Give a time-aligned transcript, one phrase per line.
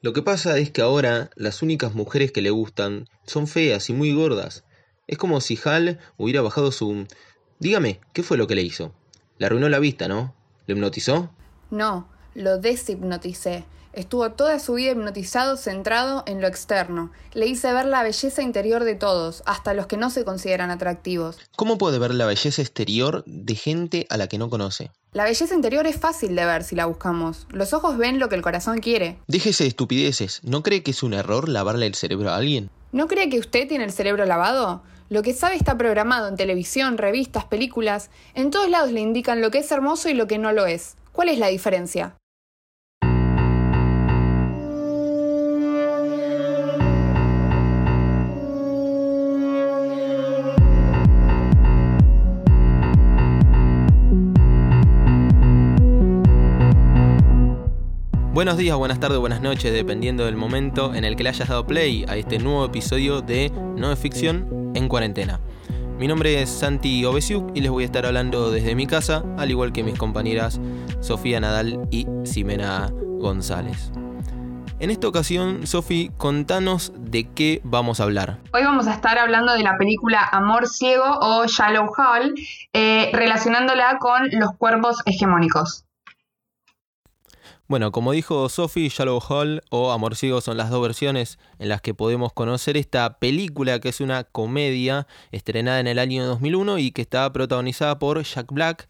[0.00, 3.94] Lo que pasa es que ahora las únicas mujeres que le gustan son feas y
[3.94, 4.64] muy gordas.
[5.08, 7.06] Es como si Hal hubiera bajado su...
[7.58, 8.94] Dígame, ¿qué fue lo que le hizo?
[9.38, 10.34] Le arruinó la vista, ¿no?
[10.66, 11.30] ¿Lo hipnotizó?
[11.70, 13.64] No, lo deshipnoticé.
[13.98, 17.10] Estuvo toda su vida hipnotizado, centrado en lo externo.
[17.32, 21.36] Le hice ver la belleza interior de todos, hasta los que no se consideran atractivos.
[21.56, 24.92] ¿Cómo puede ver la belleza exterior de gente a la que no conoce?
[25.10, 27.48] La belleza interior es fácil de ver si la buscamos.
[27.50, 29.18] Los ojos ven lo que el corazón quiere.
[29.26, 30.42] Déjese de estupideces.
[30.44, 32.70] ¿No cree que es un error lavarle el cerebro a alguien?
[32.92, 34.84] ¿No cree que usted tiene el cerebro lavado?
[35.08, 38.10] Lo que sabe está programado en televisión, revistas, películas.
[38.34, 40.94] En todos lados le indican lo que es hermoso y lo que no lo es.
[41.10, 42.14] ¿Cuál es la diferencia?
[58.38, 61.66] Buenos días, buenas tardes, buenas noches, dependiendo del momento en el que le hayas dado
[61.66, 65.40] play a este nuevo episodio de No es ficción en cuarentena.
[65.98, 69.50] Mi nombre es Santi Obesiuk y les voy a estar hablando desde mi casa, al
[69.50, 70.60] igual que mis compañeras
[71.00, 73.90] Sofía Nadal y Ximena González.
[74.78, 78.38] En esta ocasión, Sofi, contanos de qué vamos a hablar.
[78.52, 82.36] Hoy vamos a estar hablando de la película Amor Ciego o Shallow Hall,
[82.72, 85.87] eh, relacionándola con los cuerpos hegemónicos.
[87.68, 91.82] Bueno, como dijo Sophie, Shallow Hall o Amor Ciego son las dos versiones en las
[91.82, 96.92] que podemos conocer esta película que es una comedia estrenada en el año 2001 y
[96.92, 98.88] que está protagonizada por Jack Black,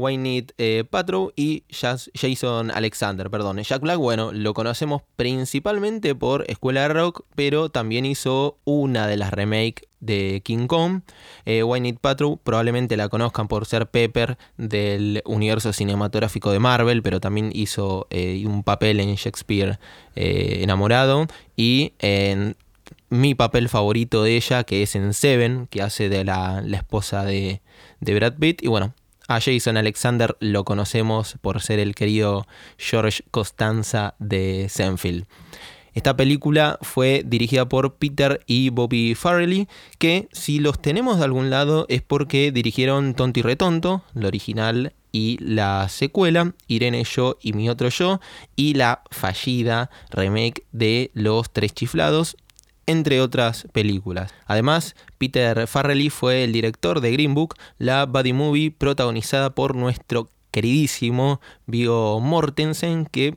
[0.00, 3.30] Wayne eh, Patrow y Jason Alexander.
[3.30, 9.06] Perdón, Jack Black, bueno, lo conocemos principalmente por Escuela de Rock, pero también hizo una
[9.06, 11.02] de las remakes de King Kong.
[11.44, 17.20] Eh, Wayne Patrow probablemente la conozcan por ser Pepper del universo cinematográfico de Marvel, pero
[17.20, 19.78] también hizo eh, un papel en Shakespeare
[20.16, 21.26] eh, enamorado
[21.56, 22.56] y en
[23.10, 27.60] mi papel favorito de ella, que es en Seven, que hace de la, esposa de,
[28.00, 28.62] de Brad Pitt.
[28.62, 28.94] Y bueno,
[29.30, 32.48] a Jason Alexander lo conocemos por ser el querido
[32.78, 35.24] George Costanza de Senfield.
[35.94, 41.48] Esta película fue dirigida por Peter y Bobby Farrelly, que si los tenemos de algún
[41.48, 47.52] lado es porque dirigieron Tonto y Retonto, la original y la secuela, Irene Yo y
[47.52, 48.20] mi otro yo,
[48.56, 52.36] y la fallida remake de Los Tres Chiflados,
[52.90, 54.34] entre otras películas.
[54.46, 60.28] Además, Peter Farrelly fue el director de Green Book, la buddy movie protagonizada por nuestro
[60.50, 63.36] queridísimo Viggo Mortensen, que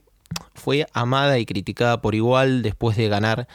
[0.55, 3.47] fue amada y criticada por igual después de ganar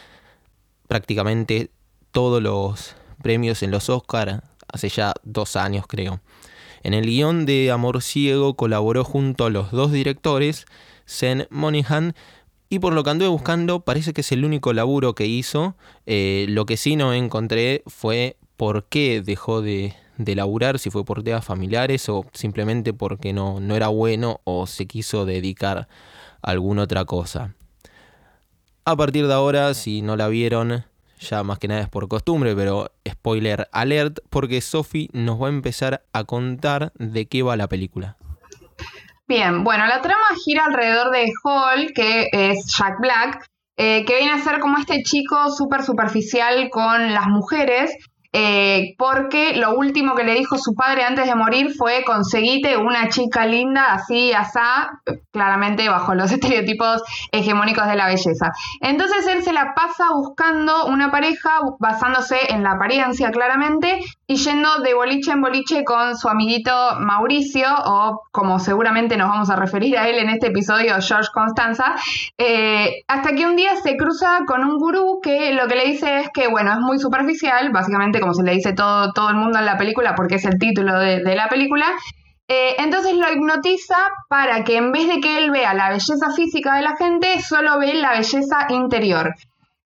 [0.87, 1.71] prácticamente
[2.13, 4.41] todos los premios en los Oscars
[4.73, 6.21] hace ya dos años creo.
[6.85, 10.67] En el guion de Amor Ciego colaboró junto a los dos directores,
[11.07, 12.15] Zen Monihan
[12.71, 15.77] y por lo que anduve buscando, parece que es el único laburo que hizo.
[16.07, 21.05] Eh, lo que sí no encontré fue por qué dejó de, de laburar, si fue
[21.05, 25.89] por temas familiares o simplemente porque no, no era bueno o se quiso dedicar
[26.43, 27.55] a alguna otra cosa.
[28.85, 30.85] A partir de ahora, si no la vieron,
[31.21, 35.51] ya más que nada es por costumbre, pero spoiler alert, porque Sophie nos va a
[35.51, 38.17] empezar a contar de qué va la película.
[39.29, 43.47] Bien, bueno, la trama gira alrededor de Hall, que es Jack Black,
[43.77, 47.95] eh, que viene a ser como este chico súper superficial con las mujeres,
[48.41, 53.09] eh, porque lo último que le dijo su padre antes de morir fue conseguite una
[53.09, 55.01] chica linda, así, asá,
[55.33, 58.53] claramente bajo los estereotipos hegemónicos de la belleza.
[58.81, 63.99] Entonces él se la pasa buscando una pareja basándose en la apariencia claramente
[64.29, 69.51] y yendo de boliche en boliche con su amiguito Mauricio, o como seguramente nos vamos
[69.51, 71.97] a referir a él en este episodio, George Constanza,
[72.37, 76.21] eh, hasta que un día se cruza con un gurú que lo que le dice
[76.21, 79.59] es que, bueno, es muy superficial, básicamente como se le dice todo, todo el mundo
[79.59, 81.87] en la película, porque es el título de, la película,
[82.49, 83.97] eh, entonces lo hipnotiza
[84.29, 87.79] para que en vez de que él vea la belleza física de la gente, solo
[87.79, 89.35] ve la belleza interior.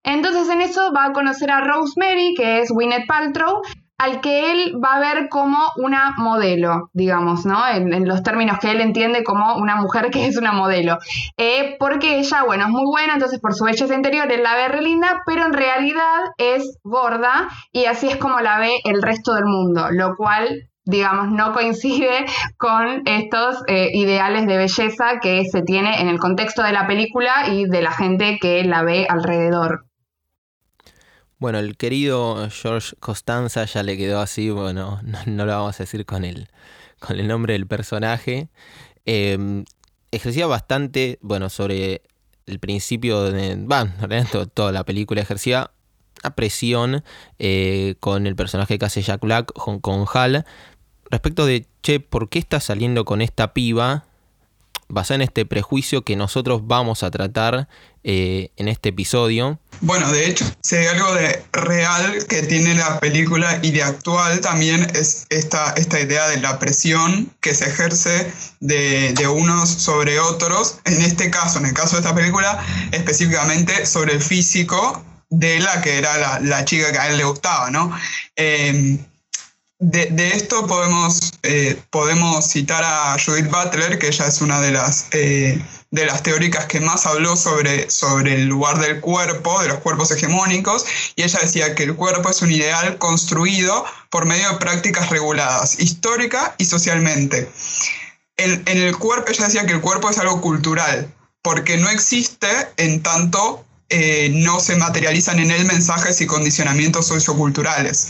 [0.04, 3.62] Entonces en eso va a conocer a Rosemary, que es Gwyneth Paltrow,
[4.02, 7.66] al que él va a ver como una modelo, digamos, ¿no?
[7.68, 10.98] En, los términos que él entiende como una mujer que es una modelo.
[11.36, 14.68] Eh, porque ella, bueno, es muy buena, entonces por su belleza interior él la ve
[14.68, 19.34] re linda, pero en realidad es gorda y así es como la ve el resto
[19.34, 22.26] del mundo, lo cual digamos, no coincide
[22.56, 27.48] con estos eh, ideales de belleza que se tiene en el contexto de la película
[27.52, 29.84] y de la gente que la ve alrededor.
[31.42, 36.06] Bueno, el querido George Costanza ya le quedó así, bueno, no, lo vamos a decir
[36.06, 36.46] con el,
[37.00, 38.48] con el nombre del personaje.
[39.06, 39.64] Em,
[40.12, 42.02] ejercía bastante, bueno, sobre
[42.46, 43.56] el principio de.
[43.56, 45.72] Bueno, en toda la película ejercía
[46.22, 47.02] una presión
[47.40, 50.46] eh, con el personaje que hace Jack Black, con Hal,
[51.10, 54.04] respecto de, che, ¿por qué está saliendo con esta piba?
[54.92, 57.66] Basada en este prejuicio que nosotros vamos a tratar
[58.04, 59.58] eh, en este episodio.
[59.80, 64.40] Bueno, de hecho, si hay algo de real que tiene la película y de actual
[64.40, 68.30] también es esta, esta idea de la presión que se ejerce
[68.60, 70.80] de, unos sobre otros.
[70.84, 72.62] En este caso, en el caso de esta película,
[72.92, 77.70] específicamente sobre el físico de la que era la, chica que a él le gustaba,
[77.70, 77.96] ¿no?
[78.36, 78.98] Eh,
[79.82, 85.08] de, esto podemos, eh, podemos citar a Judith Butler, que ella es una de las,
[85.10, 89.78] eh, de las teóricas que más habló sobre, sobre el lugar del cuerpo, de los
[89.78, 90.84] cuerpos hegemónicos,
[91.16, 95.80] y ella decía que el cuerpo es un ideal construido por medio de prácticas reguladas,
[95.80, 97.50] histórica y socialmente.
[98.36, 101.12] En, el cuerpo, ella decía que el cuerpo es algo cultural,
[101.42, 108.08] porque no existe en tanto eh, no se materializan en él mensajes y condicionamientos socioculturales.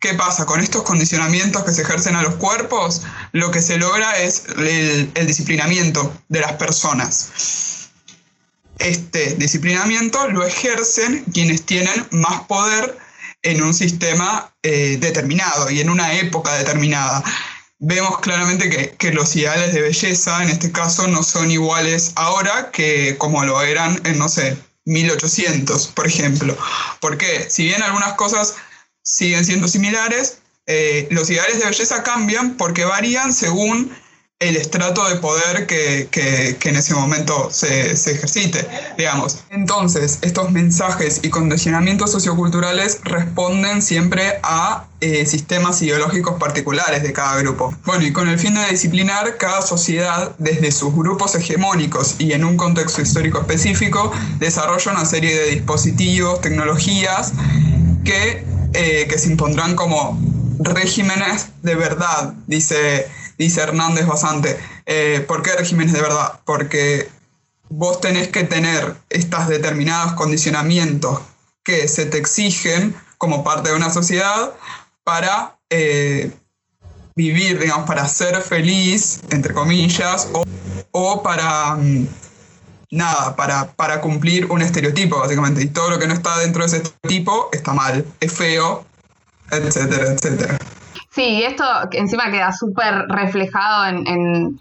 [0.00, 0.46] ¿Qué pasa?
[0.46, 3.02] Con estos condicionamientos que se ejercen a los cuerpos,
[3.32, 7.90] lo que se logra es el, disciplinamiento de las personas.
[8.78, 12.96] Este disciplinamiento lo ejercen quienes tienen más poder
[13.42, 17.22] en un sistema eh, determinado y en una época determinada.
[17.78, 23.18] Vemos claramente que, los ideales de belleza, en este caso, no son iguales ahora que
[23.18, 24.56] como lo eran en, no sé,
[24.86, 26.56] 1800, por ejemplo.
[27.00, 28.54] Porque si bien algunas cosas
[29.02, 30.38] siguen siendo similares.
[30.66, 33.90] Eh, los ideales de belleza cambian porque varían según
[34.40, 36.08] el estrato de poder que,
[36.64, 38.66] en ese momento se, ejercite,
[38.96, 39.40] digamos.
[39.50, 47.36] Entonces, estos mensajes y condicionamientos socioculturales responden siempre a eh, sistemas ideológicos particulares de cada
[47.36, 47.74] grupo.
[47.84, 52.44] Bueno, y con el fin de disciplinar, cada sociedad, desde sus grupos hegemónicos y en
[52.44, 57.34] un contexto histórico específico, desarrolla una serie de dispositivos, tecnologías
[58.04, 60.18] que eh, que se impondrán como
[60.60, 63.08] regímenes de verdad, dice,
[63.38, 64.58] dice Hernández Basante.
[64.86, 66.40] Eh, ¿Por qué regímenes de verdad?
[66.44, 67.08] Porque
[67.68, 71.20] vos tenés que tener estos determinados condicionamientos
[71.62, 74.52] que se te exigen como parte de una sociedad
[75.04, 76.30] para eh,
[77.14, 80.28] vivir, digamos, para ser feliz, entre comillas,
[80.92, 81.76] o, para...
[81.76, 82.08] Mm,
[82.90, 85.62] nada, para, para cumplir un estereotipo, básicamente.
[85.62, 88.84] Y todo lo que no está dentro de ese estereotipo está mal, es feo,
[89.50, 90.58] etcétera, etcétera.
[91.10, 94.58] Sí, esto encima queda súper reflejado en,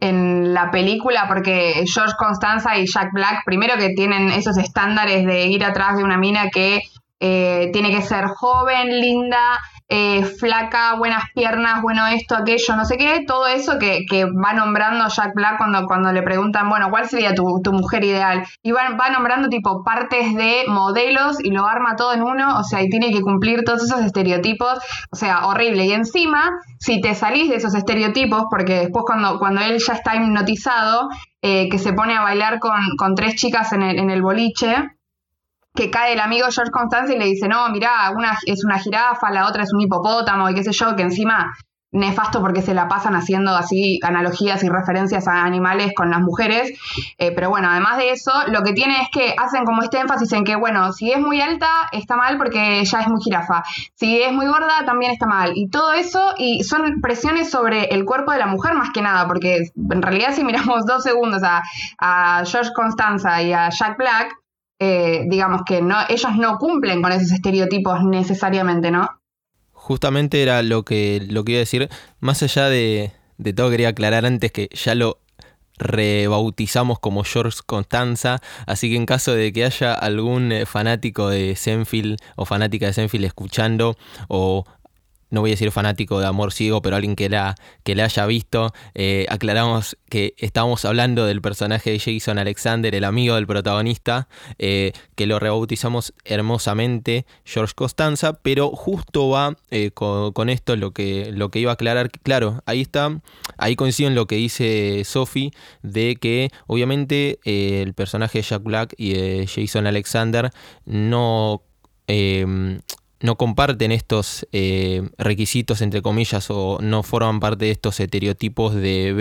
[0.00, 5.46] en, la película porque George Constanza y Jack Black, primero que tienen esos estándares de
[5.46, 6.82] ir atrás de una mina que
[7.20, 9.58] eh, tiene que ser joven, linda,
[9.90, 15.08] eh, flaca, buenas piernas, bueno esto, aquello, no sé qué, todo eso que, va nombrando
[15.08, 18.44] Jack Black cuando, cuando le preguntan, bueno, ¿cuál sería tu, mujer ideal?
[18.62, 22.64] Y va, va, nombrando tipo partes de modelos y lo arma todo en uno, o
[22.64, 24.78] sea, y tiene que cumplir todos esos estereotipos,
[25.10, 25.86] o sea, horrible.
[25.86, 30.16] Y encima, si te salís de esos estereotipos, porque después cuando, cuando él ya está
[30.16, 31.08] hipnotizado,
[31.40, 34.97] eh, que se pone a bailar con, con tres chicas en el, en el boliche,
[35.78, 39.30] que cae el amigo George Constance y le dice, no, mirá, una es una jirafa,
[39.30, 41.54] la otra es un hipopótamo y qué sé yo, que encima
[41.92, 46.76] nefasto porque se la pasan haciendo así analogías y referencias a animales con las mujeres.
[47.16, 50.32] Eh, pero bueno, además de eso, lo que tiene es que hacen como este énfasis
[50.32, 53.62] en que, bueno, si es muy alta, está mal porque ya es muy jirafa.
[53.94, 55.52] Si es muy gorda, también está mal.
[55.54, 59.28] Y todo eso, y son presiones sobre el cuerpo de la mujer más que nada,
[59.28, 61.62] porque en realidad si miramos dos segundos a,
[61.98, 64.34] a George Constanza y a Jack Black,
[64.78, 69.08] eh, digamos que no, ellos no cumplen con esos estereotipos necesariamente, ¿no?
[69.72, 71.88] Justamente era lo que, lo que iba a decir.
[72.20, 75.18] Más allá de, de todo, quería aclarar antes que ya lo
[75.78, 81.56] rebautizamos como George Constanza, así que en caso de que haya algún eh, fanático de
[81.56, 83.96] Senfield o fanática de Senfield escuchando
[84.28, 84.64] o
[85.30, 87.54] no voy a decir fanático de Amor Ciego, pero alguien que la,
[87.86, 93.46] haya visto, eh, aclaramos que estábamos hablando del personaje de Jason Alexander, el amigo del
[93.46, 100.92] protagonista, eh, que lo rebautizamos hermosamente George Costanza, pero justo va eh, con, esto lo
[100.92, 103.20] que, iba a aclarar, claro, ahí está,
[103.58, 105.50] ahí coincido en lo que dice Sophie,
[105.82, 110.50] de que obviamente el personaje de Jack Black y de Jason Alexander
[110.86, 111.62] no
[113.20, 119.12] no comparten estos eh, requisitos, entre comillas, o no forman parte de estos estereotipos de,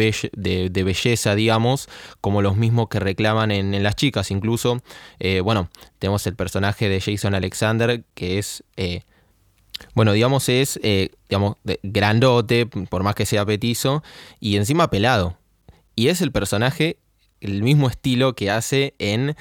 [0.71, 1.89] belleza, digamos,
[2.21, 4.29] como los mismos que reclaman en, las chicas.
[4.29, 4.81] Incluso,
[5.19, 9.01] eh, bueno, tenemos el personaje de Jason Alexander, que es, eh,
[9.95, 10.79] bueno, digamos, es,
[11.29, 14.03] digamos, grandote, por más que sea petizo,
[14.39, 15.37] y encima pelado.
[15.95, 16.97] Y es el personaje
[17.41, 19.35] el mismo estilo que hace en...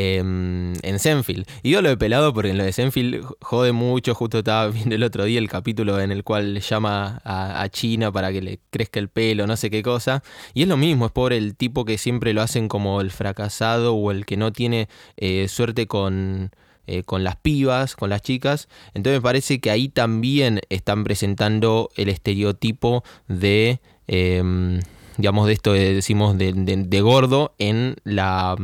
[0.00, 1.44] Em, en Senfield.
[1.64, 4.14] Y yo lo he pelado porque en lo de Senfield jode mucho.
[4.14, 8.30] Justo estaba viendo el otro día el capítulo en el cual llama a, China para
[8.30, 10.22] que le crezca el pelo, no sé qué cosa.
[10.54, 13.96] Y es lo mismo, es por el tipo que siempre lo hacen como el fracasado
[13.96, 16.52] o el que no tiene eh, suerte con,
[16.86, 18.68] eh, con las pibas, con las chicas.
[18.94, 24.78] Entonces me parece que ahí también están presentando el estereotipo de, em,
[25.16, 28.54] digamos, de esto decimos de, gordo en la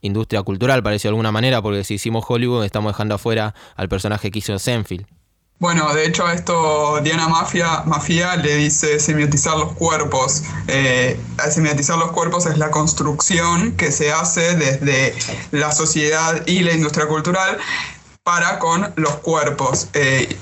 [0.00, 4.30] industria cultural, parece de alguna manera, porque si hicimos Hollywood estamos dejando afuera al personaje
[4.30, 5.06] que hizo Senfield.
[5.60, 10.42] Bueno, de hecho a esto Diana Mafia, le dice semiotizar los cuerpos.
[10.68, 15.14] Eh, semiotizar los cuerpos es la construcción que se hace desde
[15.50, 17.58] la sociedad y la industria cultural
[18.22, 19.88] para con los cuerpos.
[19.92, 20.34] Eh,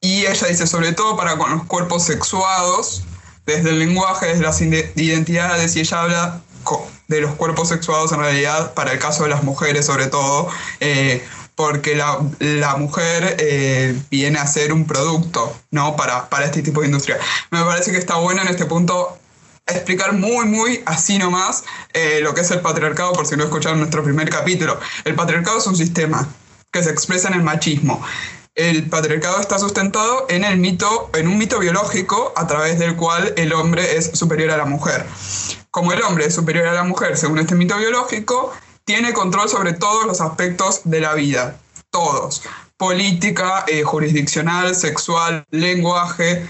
[0.00, 3.02] y ella dice sobre todo para con los cuerpos sexuados,
[3.46, 6.40] desde el lenguaje, desde las identidades, y ella habla
[7.10, 10.48] de los cuerpos sexuados en realidad, para el caso de las mujeres sobre todo.
[10.78, 11.22] Eh,
[11.56, 15.94] porque la, mujer eh, viene a ser un producto ¿no?
[15.94, 17.18] para, para este tipo de industria.
[17.50, 19.18] Me parece que está bueno en este punto
[19.66, 23.78] explicar muy, muy así nomás eh, lo que es el patriarcado, por si no escucharon
[23.78, 24.80] nuestro primer capítulo.
[25.04, 26.26] El patriarcado es un sistema
[26.72, 28.02] que se expresa en el machismo.
[28.56, 33.32] El patriarcado está sustentado en el mito, en un mito biológico a través del cual
[33.36, 35.06] el hombre es superior a la mujer.
[35.70, 38.52] Como el hombre es superior a la mujer según este mito biológico,
[38.84, 41.56] tiene control sobre todos los aspectos de la vida,
[41.90, 42.42] todos.
[42.76, 46.44] Política, eh, jurisdiccional, sexual, lenguaje,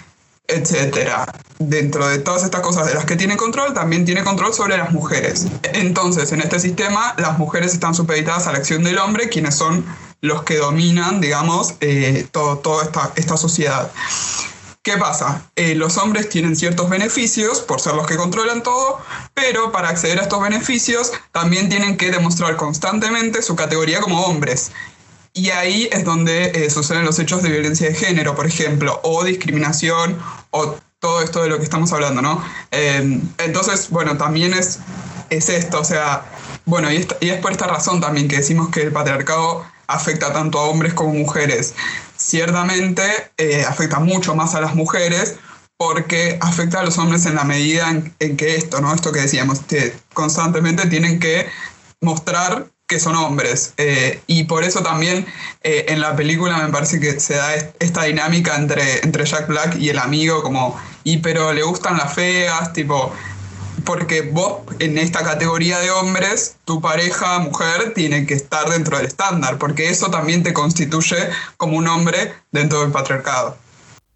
[0.48, 1.28] etc.
[1.58, 4.90] Dentro de todas estas cosas de las que tiene control, también tiene control sobre las
[4.90, 5.46] mujeres.
[5.74, 9.84] Entonces, en este sistema, las mujeres están supeditadas a la acción del hombre, quienes son
[10.20, 13.90] los que dominan, digamos, eh, toda esta, esta sociedad.
[14.82, 15.42] ¿Qué pasa?
[15.56, 18.98] Eh, los hombres tienen ciertos beneficios por ser los que controlan todo,
[19.34, 24.72] pero para acceder a estos beneficios también tienen que demostrar constantemente su categoría como hombres.
[25.34, 29.22] Y ahí es donde eh, suceden los hechos de violencia de género, por ejemplo, o
[29.22, 30.18] discriminación,
[30.50, 32.42] o todo esto de lo que estamos hablando, ¿no?
[32.70, 34.78] Em, entonces, bueno, también es,
[35.28, 36.24] es esto, o sea,
[36.64, 40.58] bueno, y, y es por esta razón también que decimos que el patriarcado afecta tanto
[40.58, 41.74] a hombres como mujeres
[42.20, 43.02] ciertamente
[43.38, 45.36] eh, afecta mucho más a las mujeres
[45.76, 48.94] porque afecta a los hombres en la medida en, que esto, ¿no?
[48.94, 51.48] Esto que decíamos, que constantemente tienen que
[52.02, 53.72] mostrar que son hombres.
[53.78, 55.24] Eh, y por eso también
[55.62, 59.76] eh, en la película me parece que se da esta dinámica entre, entre Jack Black
[59.76, 63.14] y el amigo, como, y pero le gustan las feas, tipo,
[63.84, 69.06] porque vos en esta categoría de hombres, tu pareja, mujer, tiene que estar dentro del
[69.06, 71.16] estándar, porque eso también te constituye
[71.56, 73.56] como un hombre dentro del patriarcado.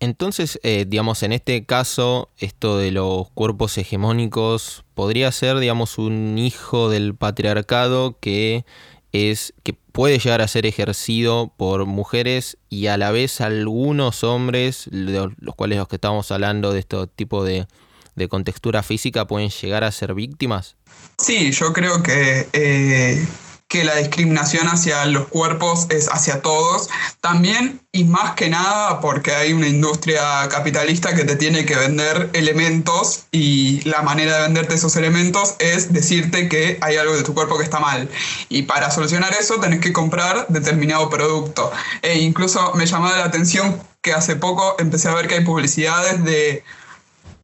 [0.00, 6.36] Entonces, eh, digamos, en este caso, esto de los cuerpos hegemónicos podría ser, digamos, un
[6.36, 8.64] hijo del patriarcado que
[9.12, 14.88] es que puede llegar a ser ejercido por mujeres y a la vez algunos hombres,
[14.90, 17.68] los, cuales los que estamos hablando de este tipo de,
[18.14, 20.76] de contextura física pueden llegar a ser víctimas?
[21.18, 23.26] Sí, yo creo que, eh,
[23.68, 26.88] que la discriminación hacia los cuerpos es hacia todos.
[27.20, 32.30] También y más que nada porque hay una industria capitalista que te tiene que vender
[32.34, 37.34] elementos y la manera de venderte esos elementos es decirte que hay algo de tu
[37.34, 38.08] cuerpo que está mal.
[38.48, 41.72] Y para solucionar eso tenés que comprar determinado producto.
[42.02, 46.22] E incluso me llamaba la atención que hace poco empecé a ver que hay publicidades
[46.24, 46.62] de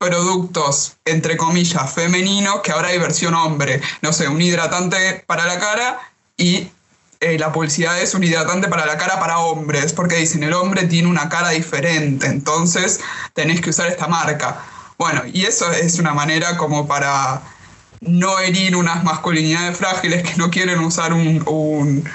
[0.00, 3.82] productos, entre comillas, femeninos, que ahora hay versión hombre.
[4.00, 6.00] No sé, un hidratante para la cara
[6.38, 6.68] y
[7.20, 10.84] eh, la publicidad es un hidratante para la cara para hombres, porque dicen el hombre
[10.84, 13.00] tiene una cara diferente, entonces
[13.34, 14.62] tenés que usar esta marca.
[14.96, 17.42] Bueno, y eso es una manera como para
[18.00, 22.08] no herir unas masculinidades frágiles que no quieren usar un,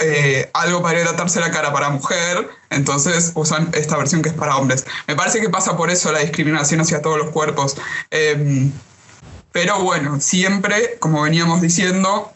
[0.00, 4.56] eh, algo para hidratarse la cara para mujer, entonces usan esta versión que es para
[4.56, 4.86] hombres.
[5.06, 7.76] Me parece que pasa por eso la discriminación hacia todos los cuerpos.
[8.10, 8.72] Em,
[9.52, 12.32] pero bueno, siempre, como veníamos diciendo,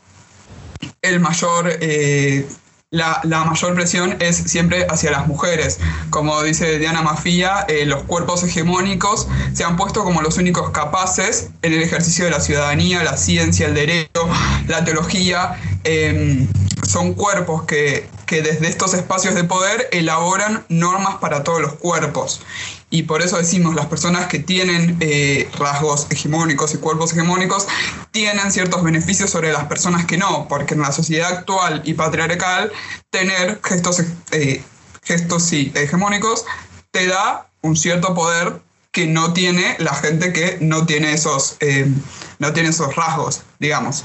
[1.02, 2.46] el mayor eh,
[2.94, 5.80] la, mayor presión es siempre hacia las mujeres.
[6.10, 11.50] Como dice Diana Mafia, eh, los cuerpos hegemónicos se han puesto como los únicos capaces
[11.62, 14.28] en el ejercicio de la ciudadanía, la ciencia, el derecho,
[14.68, 15.58] la teología.
[15.82, 16.46] Em,
[16.94, 22.40] son cuerpos que, que desde estos espacios de poder elaboran normas para todos los cuerpos.
[22.88, 27.66] Y por eso decimos las personas que tienen eh, rasgos hegemónicos y cuerpos hegemónicos
[28.12, 32.70] tienen ciertos beneficios sobre las personas que no, porque en la sociedad actual y patriarcal
[33.10, 34.62] tener gestos, eh,
[35.02, 36.44] gestos hegemónicos
[36.92, 38.60] te da un cierto poder
[38.94, 41.92] que no tiene la gente que no tiene esos, eh,
[42.38, 44.04] no tiene esos rasgos, digamos.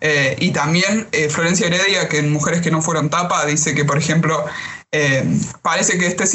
[0.00, 3.84] Eh, y también eh, Florencia Heredia, que en Mujeres que no fueron tapa, dice que,
[3.84, 4.46] por ejemplo,
[5.62, 6.26] parece que este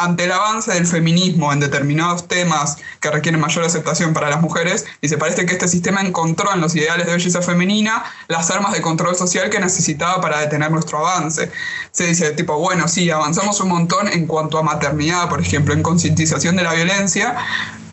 [0.00, 4.86] ante el avance del feminismo en determinados temas que requieren mayor aceptación para las mujeres,
[5.02, 8.80] dice, parece que este sistema encontró en los ideales de belleza femenina las armas de
[8.80, 11.50] control social que necesitaba para detener nuestro avance.
[11.92, 15.82] Se dice, tipo, bueno, sí, avanzamos un montón en cuanto a maternidad, por ejemplo, en
[15.82, 17.36] concientización de la violencia,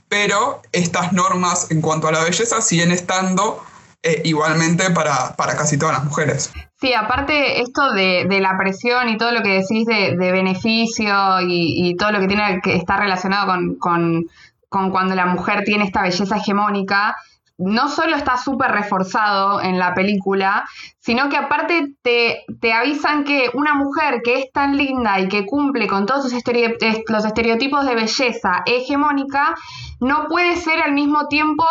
[0.09, 3.63] pero estas normas en cuanto a la belleza siguen estando
[4.03, 6.51] eh, igualmente para, casi todas las mujeres.
[6.79, 12.11] Sí, aparte esto de, la presión y todo lo que decís de, beneficio y, todo
[12.11, 14.25] lo que tiene que estar relacionado con,
[14.69, 17.15] con cuando la mujer tiene esta belleza hegemónica,
[17.57, 20.65] no solo está súper reforzado en la película,
[20.99, 25.45] sino que aparte te, te, avisan que una mujer que es tan linda y que
[25.45, 29.55] cumple con todos los estereotipos de belleza hegemónica,
[29.99, 31.65] no puede ser al mismo tiempo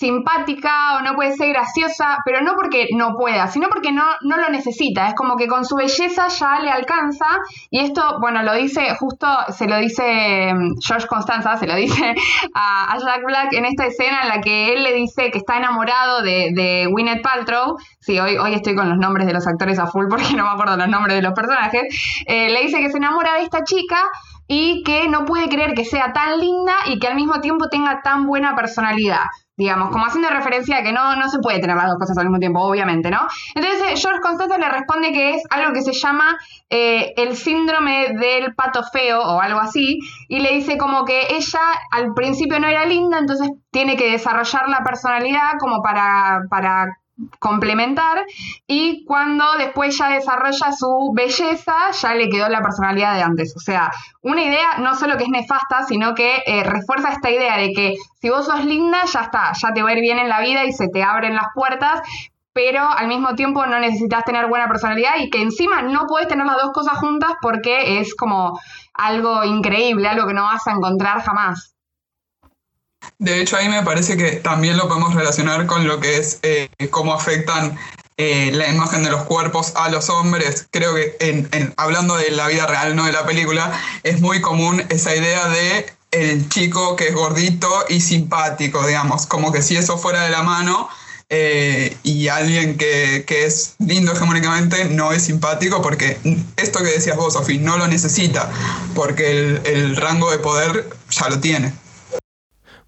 [0.00, 4.38] simpática o no puede ser graciosa, pero no porque no pueda, sino porque no, no
[4.38, 5.08] lo necesita.
[5.08, 7.26] Es como que con su belleza ya le alcanza.
[7.68, 12.14] Y esto, bueno, lo dice justo, se lo dice mm, George Constanza, se lo dice
[12.54, 16.22] a, Jack Black en esta escena en la que él le dice que está enamorado
[16.22, 17.76] de, de Gwyneth Paltrow.
[18.00, 20.50] Sí, hoy, hoy estoy con los nombres de los actores a full porque no me
[20.50, 21.82] acuerdo los nombres de los personajes.
[22.26, 24.02] Eh, le dice que se enamora de esta chica
[24.48, 28.00] y que no puede creer que sea tan linda y que al mismo tiempo tenga
[28.02, 29.26] tan buena personalidad
[29.60, 32.24] digamos, como haciendo referencia a que no, no se puede tener las dos cosas al
[32.24, 33.28] mismo tiempo, obviamente, ¿no?
[33.54, 36.38] Entonces eh, George Constanza le responde que es algo que se llama
[36.70, 39.98] eh, el síndrome del pato feo o algo así,
[40.28, 44.66] y le dice como que ella al principio no era linda, entonces tiene que desarrollar
[44.70, 46.86] la personalidad como para, para
[47.38, 48.24] complementar
[48.66, 53.54] y cuando después ya desarrolla su belleza ya le quedó la personalidad de antes.
[53.56, 53.90] O sea,
[54.22, 57.94] una idea no solo que es nefasta, sino que eh, refuerza esta idea de que
[58.20, 60.64] si vos sos linda ya está, ya te va a ir bien en la vida
[60.64, 62.00] y se te abren las puertas,
[62.52, 66.46] pero al mismo tiempo no necesitas tener buena personalidad y que encima no puedes tener
[66.46, 68.58] las dos cosas juntas porque es como
[68.94, 71.74] algo increíble, algo que no vas a encontrar jamás.
[73.18, 76.68] De hecho, ahí me parece que también lo podemos relacionar con lo que es eh,
[76.90, 77.78] cómo afectan
[78.16, 80.66] eh, la imagen de los cuerpos a los hombres.
[80.70, 84.82] Creo que en, hablando de la vida real, no de la película, es muy común
[84.90, 89.96] esa idea de el chico que es gordito y simpático, digamos, como que si eso
[89.96, 90.88] fuera de la mano
[91.30, 96.18] eh, y alguien que, es lindo hegemónicamente no es simpático porque
[96.56, 98.50] esto que decías vos, Sofi, no lo necesita,
[98.94, 101.72] porque el rango de poder ya lo tiene.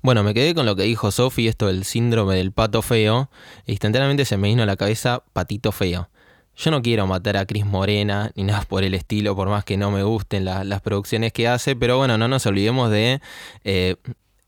[0.02, 3.30] Bueno, me quedé con lo que dijo Sofi, esto del síndrome del pato feo.
[3.66, 6.10] E instantáneamente se me vino a la cabeza patito feo.
[6.56, 9.76] Yo no quiero matar a Cris Morena ni nada por el estilo, por más que
[9.76, 13.20] no me gusten las producciones que hace, pero bueno, no nos olvidemos de
[13.62, 13.94] eh,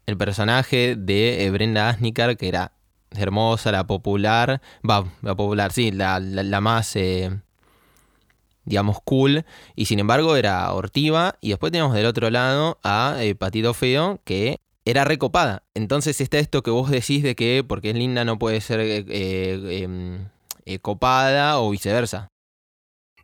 [0.07, 2.73] el personaje de eh, Brenda Asnicar, que era
[3.13, 6.21] hermosa, la popular, va, la popular, sí, la,
[6.61, 7.31] más, eh,
[8.65, 9.45] digamos, cool,
[9.77, 14.61] y sin embargo era hortiva, y después tenemos del otro lado a Patito Feo, que
[14.85, 15.63] era recopada.
[15.75, 19.05] Entonces está esto que vos decís de que porque es linda no puede ser eh,
[19.09, 20.29] eh, em,
[20.67, 22.29] eh, copada o viceversa.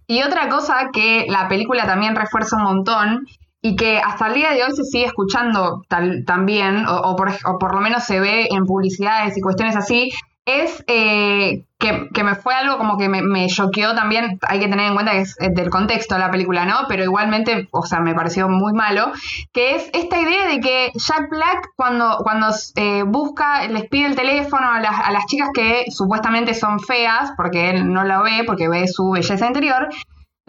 [0.07, 3.27] Y otra cosa que la película también refuerza un montón
[3.63, 5.83] y que hasta el día de hoy se sigue escuchando
[6.27, 10.11] también, o, o, por, lo menos se ve en publicidades y cuestiones así,
[10.45, 14.95] es eh, que, me fue algo como que me, choqueó también, hay que tener en
[14.95, 16.87] cuenta que es del contexto de la película, ¿no?
[16.89, 19.13] Pero igualmente, o sea, me pareció muy malo,
[19.53, 24.17] que es esta idea de que Jack Black cuando, cuando eh, busca, les pide el
[24.17, 28.43] teléfono a las, a las chicas que supuestamente son feas, porque él no la ve,
[28.47, 29.89] porque ve su belleza interior,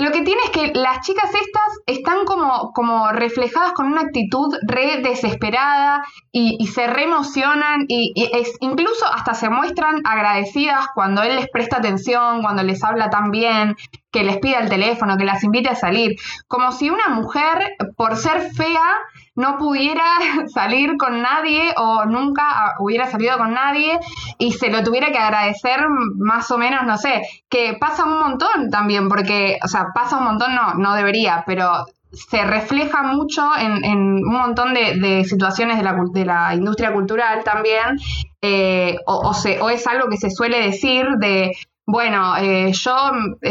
[0.01, 4.53] lo que tiene es que las chicas estas están como, como reflejadas con una actitud
[4.63, 11.35] re desesperada y, se re emocionan y, es, incluso hasta se muestran agradecidas cuando él
[11.35, 13.75] les presta atención, cuando les habla tan bien,
[14.11, 16.15] que les pida el teléfono, que las invite a salir.
[16.47, 18.97] Como si una mujer, por ser fea,
[19.41, 20.05] no pudiera
[20.53, 23.99] salir con nadie o nunca hubiera salido con nadie
[24.37, 25.79] y se lo tuviera que agradecer
[26.17, 30.25] más o menos, no sé, que pasa un montón también, porque, o sea, pasa un
[30.25, 35.95] montón, no, no debería, pero se refleja mucho en, un montón de, situaciones de la,
[36.11, 37.97] de la, industria cultural también,
[38.41, 41.51] eh, o, o es algo que se suele decir de
[41.85, 42.93] bueno, eh, yo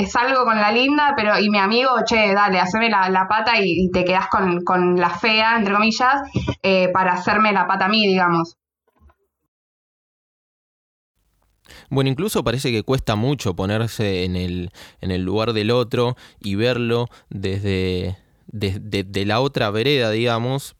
[0.06, 4.04] salgo con la linda, pero y mi amigo, che, dale, haceme la, pata y, te
[4.04, 6.22] quedas con, la fea, entre comillas,
[6.62, 8.56] eh, para hacerme la pata a mí, digamos.
[11.90, 16.54] Bueno, incluso parece que cuesta mucho ponerse en el, en el lugar del otro y
[16.54, 18.16] verlo desde,
[18.46, 20.76] desde la otra vereda, digamos,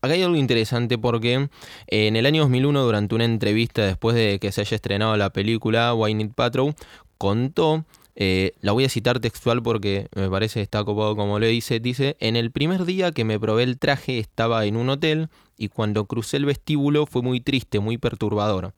[0.00, 1.48] acá hay algo interesante porque
[1.86, 5.30] eh, en el año 2001, durante una entrevista después de que se haya estrenado la
[5.30, 6.74] película Wynette Patrow,
[7.18, 7.84] contó
[8.22, 11.80] eh, la voy a citar textual porque me parece está copado como le dice.
[11.80, 15.68] Dice, en el primer día que me probé el traje estaba en un hotel y
[15.68, 18.74] cuando crucé el vestíbulo fue muy triste, muy perturbador.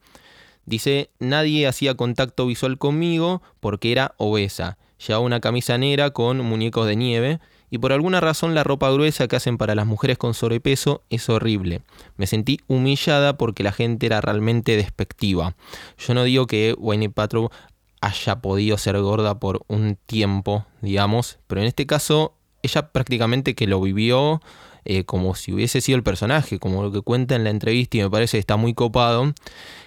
[0.65, 4.79] Dice, nadie hacía contacto visual conmigo porque era obesa.
[5.05, 7.41] Llevaba una camisa negra con muñecos de nieve
[7.73, 11.31] y por alguna razón la ropa gruesa que hacen para las mujeres con sobrepeso es
[11.31, 11.81] horrible.
[12.19, 15.57] Me sentí humillada porque la gente era realmente despectiva.
[15.97, 17.49] Yo no digo que Wayne Patrow
[18.03, 23.67] haya podido ser gorda por un tiempo, digamos, pero en este caso ella prácticamente que
[23.67, 24.43] lo vivió
[24.85, 28.03] eh, como si hubiese sido el personaje, como lo que cuenta en la entrevista y
[28.03, 29.33] me parece que está muy copado,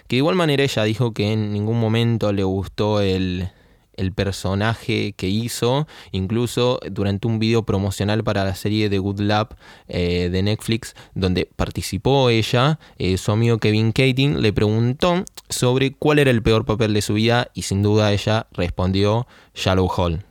[0.08, 3.52] que de igual manera ella dijo que en ningún momento le gustó el,
[3.98, 9.56] el personaje que hizo, incluso durante un video promocional para la serie de Good Lab
[9.88, 16.20] eh, de Netflix, donde participó ella, eh, su amigo Kevin Kating le preguntó sobre cuál
[16.20, 20.24] era el peor papel de su vida y sin duda ella respondió Shallow Hall.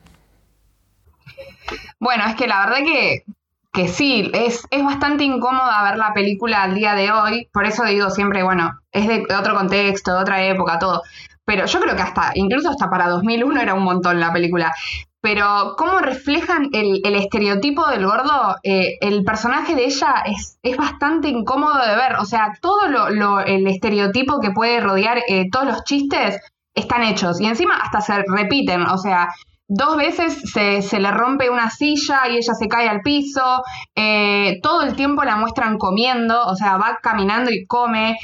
[1.98, 3.24] Bueno, es que la verdad que,
[3.72, 7.84] que sí, es, es bastante incómoda ver la película al día de hoy, por eso
[7.84, 11.02] digo siempre, bueno, es de otro contexto, de otra época, todo
[11.44, 14.72] pero yo creo que hasta, incluso hasta para 2001 era un montón la película.
[15.20, 21.28] Pero cómo reflejan el, estereotipo del gordo, eh, el personaje de ella es, es bastante
[21.28, 22.16] incómodo de ver.
[22.18, 26.38] O sea, todo lo, el estereotipo que puede rodear eh, todos los chistes
[26.74, 27.40] están hechos.
[27.40, 28.82] Y encima hasta se repiten.
[28.82, 29.30] O sea,
[29.66, 33.62] dos veces se, se, le rompe una silla y ella se cae al piso,
[33.94, 38.18] eh, todo el tiempo la muestran comiendo, o sea, va caminando y come.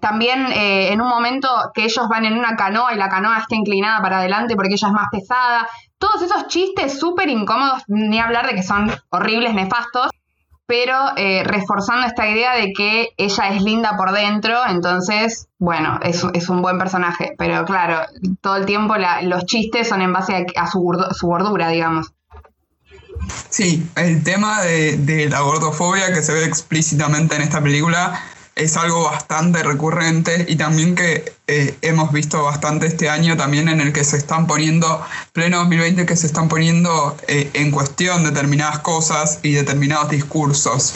[0.00, 3.56] También eh, en un momento que ellos van en una canoa y la canoa está
[3.56, 5.68] inclinada para adelante porque ella es más pesada.
[5.98, 10.10] Todos esos chistes súper incómodos, ni hablar de que son horribles, nefastos,
[10.66, 16.24] pero eh, reforzando esta idea de que ella es linda por dentro, entonces, bueno, es,
[16.34, 17.32] es un buen personaje.
[17.38, 18.06] Pero claro,
[18.42, 22.12] todo el tiempo los chistes son en base a, su, su, gordura, digamos.
[23.48, 28.20] Sí, el tema de, de la gordofobia que se ve explícitamente en esta película
[28.58, 33.80] es algo bastante recurrente y también que eh, hemos visto bastante este año también en
[33.80, 35.00] el que se están poniendo,
[35.32, 40.94] pleno 2020, que se están poniendo eh, en cuestión determinadas cosas y determinados discursos.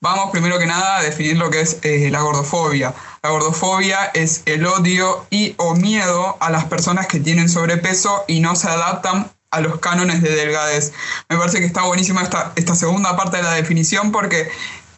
[0.00, 2.94] Vamos primero que nada a definir lo que es eh, la gordofobia.
[3.22, 8.40] La gordofobia es el odio y o miedo a las personas que tienen sobrepeso y
[8.40, 10.92] no se adaptan a los cánones de delgadez.
[11.28, 14.48] Me parece que está buenísima esta, esta segunda parte de la definición porque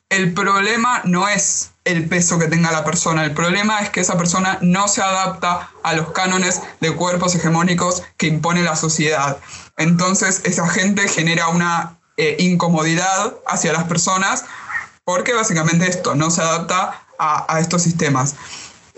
[0.09, 4.19] el problema no es el peso que tenga la persona, el problema es que esa
[4.19, 9.39] persona no se adapta a los cánones de cuerpos hegemónicos que impone la sociedad.
[9.79, 14.45] Entonces esa gente genera una eh, incomodidad hacia las personas
[15.05, 18.35] porque básicamente esto no se adapta a, estos sistemas.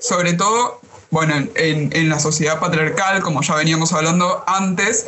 [0.01, 5.07] Sobre todo, bueno, en, la sociedad patriarcal, como ya veníamos hablando antes,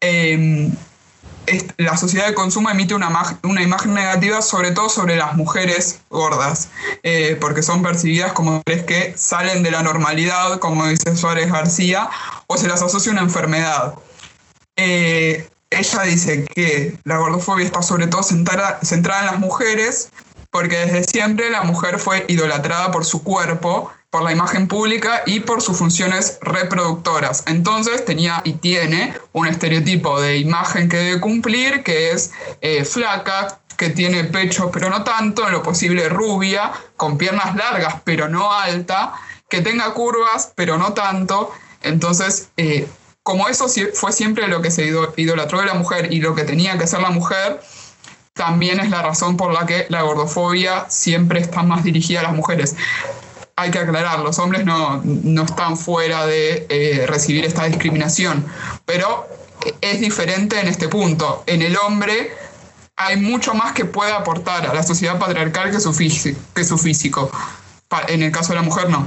[0.00, 0.70] em,
[1.76, 3.10] la sociedad de consumo emite una,
[3.42, 6.68] imagen negativa, sobre todo sobre las mujeres gordas,
[7.02, 12.08] eh, porque son percibidas como mujeres que salen de la normalidad, como dice Suárez García,
[12.46, 13.94] o se las asocia una enfermedad.
[14.76, 18.80] Eh, ella dice que la gordofobia está sobre todo centrada
[19.20, 20.10] en las mujeres,
[20.50, 25.40] porque desde siempre la mujer fue idolatrada por su cuerpo por la imagen pública y
[25.40, 27.44] por sus funciones reproductoras.
[27.46, 33.58] Entonces tenía y tiene un estereotipo de imagen que debe cumplir, que es eh, flaca,
[33.78, 38.52] que tiene pecho pero no tanto, en lo posible rubia, con piernas largas pero no
[38.52, 39.14] alta,
[39.48, 41.50] que tenga curvas pero no tanto.
[41.80, 42.86] Entonces, eh,
[43.22, 46.76] como eso fue siempre lo que se idolatró de la mujer y lo que tenía
[46.76, 47.62] que ser la mujer,
[48.34, 52.34] también es la razón por la que la gordofobia siempre está más dirigida a las
[52.34, 52.76] mujeres
[53.56, 55.02] hay que aclarar, los hombres no,
[55.42, 58.44] están fuera de eh, recibir esta discriminación,
[58.84, 59.26] pero
[59.80, 61.44] es diferente en este punto.
[61.46, 62.32] En el hombre
[62.96, 65.96] hay mucho más que puede aportar a la sociedad patriarcal que su,
[66.54, 67.30] que su físico.
[68.08, 69.06] En el caso de la mujer, no.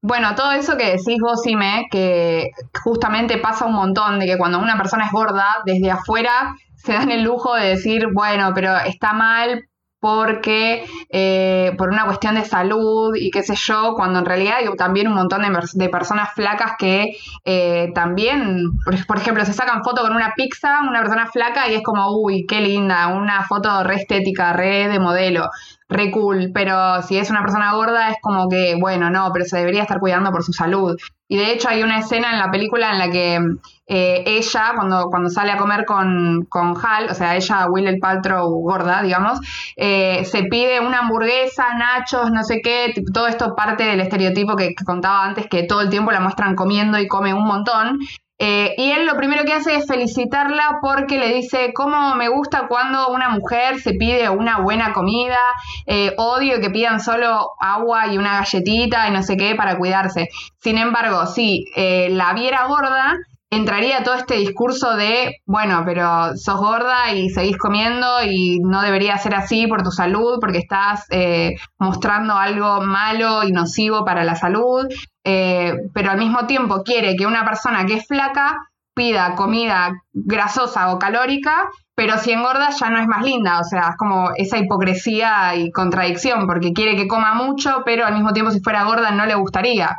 [0.00, 2.50] Bueno, todo eso que decís vos, Sime, que
[2.82, 7.10] justamente pasa un montón, de que cuando una persona es gorda, desde afuera se dan
[7.10, 9.64] el lujo de decir, bueno, pero está mal
[10.02, 14.66] porque eh, por una cuestión de salud y qué sé yo, cuando en realidad hay
[14.76, 15.42] también un montón
[15.74, 18.72] de, personas flacas que eh, también,
[19.06, 22.46] por, ejemplo, se sacan foto con una pizza, una persona flaca y es como, uy,
[22.48, 25.48] qué linda, una foto re estética, re de modelo.
[25.92, 29.58] Re cool, pero si es una persona gorda es como que, bueno, no, pero se
[29.58, 30.96] debería estar cuidando por su salud.
[31.28, 33.40] Y de hecho hay una escena en la película en la que
[33.86, 37.98] eh, ella, cuando, cuando sale a comer con, con Hal, o sea, ella, Will el
[37.98, 39.40] Paltrow gorda, digamos,
[39.76, 44.74] eh, se pide una hamburguesa, nachos, no sé qué, todo esto parte del estereotipo que,
[44.74, 47.98] que, contaba antes, que todo el tiempo la muestran comiendo y come un montón.
[48.44, 52.66] Eh, y él lo primero que hace es felicitarla porque le dice, cómo me gusta
[52.66, 55.38] cuando una mujer se pide una buena comida,
[55.86, 60.28] eh, odio que pidan solo agua y una galletita y no sé qué para cuidarse.
[60.58, 63.16] Sin embargo, si eh, la viera gorda,
[63.52, 69.18] entraría todo este discurso de, bueno, pero sos gorda y seguís comiendo y no debería
[69.18, 74.36] ser así por tu salud, porque estás eh, mostrando algo malo y nocivo para la
[74.36, 74.86] salud,
[75.22, 78.56] eh, pero al mismo tiempo quiere que una persona que es flaca
[78.94, 83.90] pida comida grasosa o calórica, pero si engorda ya no es más linda, o sea,
[83.90, 88.50] es como esa hipocresía y contradicción, porque quiere que coma mucho, pero al mismo tiempo
[88.50, 89.98] si fuera gorda no le gustaría.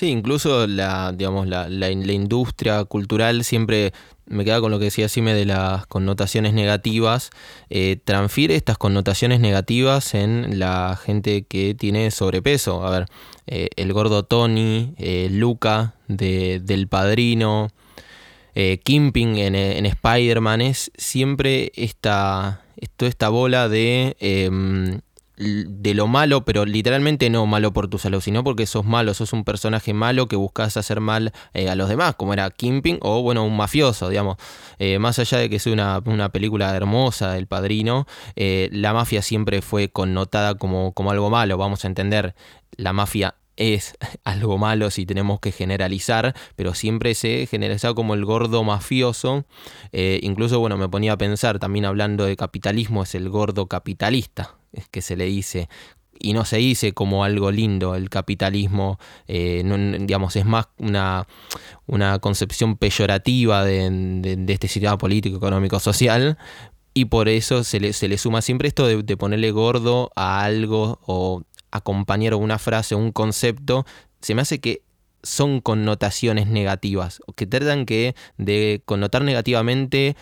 [0.00, 3.92] Sí, incluso la, digamos, la, la, industria cultural siempre
[4.24, 7.28] me queda con lo que decía Sime de las connotaciones negativas,
[7.68, 12.82] eh, transfiere estas connotaciones negativas en la gente que tiene sobrepeso.
[12.86, 13.06] A ver,
[13.46, 17.68] eh, el gordo Tony, eh, Luca de, del Padrino,
[18.54, 22.62] Kimping en, en Spider-Man, es siempre esta,
[22.96, 25.00] toda esta bola de em,
[25.40, 29.32] de lo malo, pero literalmente no malo por tu salud, sino porque sos malo, sos
[29.32, 33.22] un personaje malo que buscas hacer mal eh, a los demás, como era Kimping o
[33.22, 34.36] bueno, un mafioso, digamos.
[34.78, 35.72] Eh, más allá de que sea
[36.04, 41.56] una, película hermosa, El Padrino, eh, la mafia siempre fue connotada como, como algo malo,
[41.56, 42.34] vamos a entender,
[42.76, 48.26] la mafia es algo malo si tenemos que generalizar, pero siempre se generaliza como el
[48.26, 49.46] gordo mafioso.
[49.92, 54.59] incluso, bueno, me ponía a pensar, también hablando de capitalismo, es el gordo capitalista
[54.90, 55.68] que se le dice
[56.20, 59.64] y no se dice como algo lindo el capitalismo, eh,
[60.00, 61.26] digamos, es más una,
[61.86, 66.38] una concepción peyorativa de, este sistema político, económico, social,
[66.92, 71.00] y por eso se le, se le suma siempre esto de, ponerle gordo a algo
[71.06, 73.86] o acompañar una frase o un concepto,
[74.20, 74.82] se me hace que
[75.22, 80.16] son connotaciones negativas, que tratan que de connotar negativamente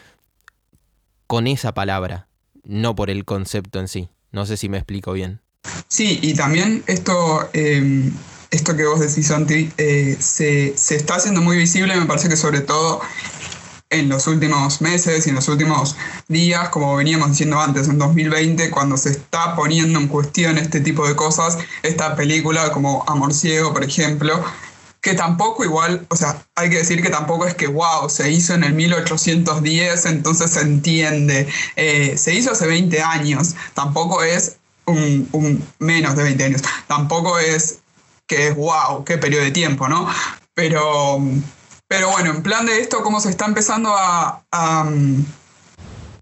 [1.26, 2.28] con esa palabra,
[2.64, 4.08] no por el concepto en sí.
[4.32, 5.40] No sé si me explico bien.
[5.88, 8.12] Sí, y también esto, em,
[8.50, 12.60] esto que vos decís, Santi, eh, se, está haciendo muy visible, me parece que sobre
[12.60, 13.00] todo
[13.90, 15.96] en los últimos meses y en los últimos
[16.28, 21.08] días, como veníamos diciendo antes, en 2020, cuando se está poniendo en cuestión este tipo
[21.08, 24.44] de cosas, esta película como Amor Ciego, por ejemplo,
[25.00, 28.54] que tampoco igual, o sea, hay que decir que tampoco es que, wow, se hizo
[28.54, 34.56] en el 1810, entonces se entiende, eh, se hizo hace 20 años, tampoco es
[34.86, 37.78] un, menos de 20 años, tampoco es
[38.26, 40.08] que es, wow, qué periodo de tiempo, ¿no?
[40.54, 41.20] Pero,
[41.86, 45.24] pero bueno, en plan de esto, cómo se está empezando a, a um,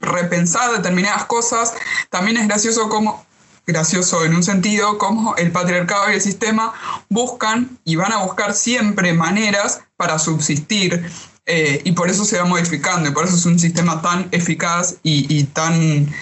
[0.01, 1.75] repensar determinadas cosas,
[2.11, 3.27] también es gracioso cómo
[3.67, 6.73] gracioso en un sentido, como el patriarcado y el sistema
[7.09, 11.05] buscan y van a buscar siempre maneras para subsistir.
[11.47, 14.97] Eh, y por eso se va modificando, y por eso es un sistema tan eficaz
[15.05, 16.13] y, tan,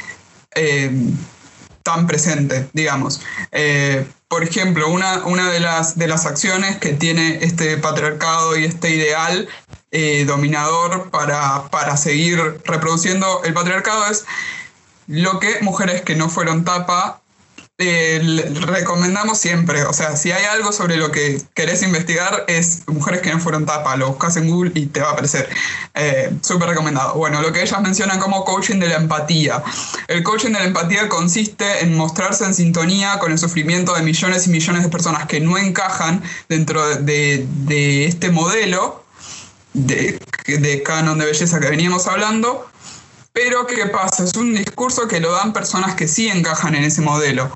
[0.55, 0.91] eh,
[1.83, 3.23] tan presente, digamos.
[3.53, 8.65] Eh, por ejemplo, una, una de, las, de las acciones que tiene este patriarcado y
[8.65, 9.49] este ideal
[10.27, 14.25] dominador para, para seguir reproduciendo el patriarcado es
[15.07, 17.23] lo que mujeres que no fueron tapa
[17.77, 23.31] recomendamos siempre, o sea, si hay algo sobre lo que querés investigar, es mujeres que
[23.31, 25.49] no fueron tapa, lo buscas en Google y te va a aparecer.
[25.95, 27.15] Eh, Súper recomendado.
[27.15, 29.63] Bueno, lo que ellas mencionan como coaching de la empatía.
[30.07, 34.47] El coaching de la empatía consiste en mostrarse en sintonía con el sufrimiento de millones
[34.47, 39.05] y millones de personas que no encajan dentro de, este modelo
[39.73, 42.69] de, de canon de belleza que veníamos hablando
[43.35, 44.23] pero ¿qué pasa?
[44.23, 47.51] Es un discurso que lo dan personas que sí encajan en ese modelo.